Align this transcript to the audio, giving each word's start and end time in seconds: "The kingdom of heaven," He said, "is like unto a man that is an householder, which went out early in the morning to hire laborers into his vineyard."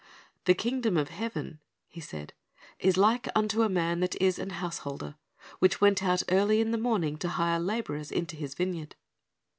"The 0.45 0.55
kingdom 0.55 0.97
of 0.97 1.09
heaven," 1.09 1.59
He 1.87 2.01
said, 2.01 2.33
"is 2.79 2.97
like 2.97 3.27
unto 3.35 3.61
a 3.61 3.69
man 3.69 3.99
that 3.99 4.19
is 4.19 4.39
an 4.39 4.49
householder, 4.49 5.13
which 5.59 5.79
went 5.79 6.01
out 6.01 6.23
early 6.29 6.59
in 6.59 6.71
the 6.71 6.79
morning 6.79 7.17
to 7.19 7.27
hire 7.29 7.59
laborers 7.59 8.11
into 8.11 8.35
his 8.35 8.55
vineyard." 8.55 8.95